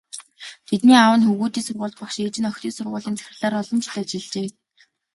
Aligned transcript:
Тэдний 0.67 0.97
аав 1.01 1.13
нь 1.17 1.25
хөвгүүдийн 1.27 1.65
сургуульд 1.65 1.95
багш, 1.99 2.15
ээж 2.25 2.35
нь 2.39 2.49
охидын 2.49 2.75
сургуулийн 2.77 3.17
захирлаар 3.17 3.55
олон 3.61 3.79
жил 3.83 3.95
ажиллажээ. 4.01 4.47